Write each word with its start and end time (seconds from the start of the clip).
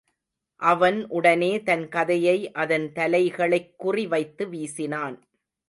அவன் 0.55 1.07
உடனே 1.07 1.61
தன் 1.61 1.87
கதையை 1.87 2.51
அதன் 2.51 2.91
தலைகளைக் 2.91 3.73
குறி 3.77 4.07
வைத்து 4.07 4.47
வீசினான். 4.47 5.17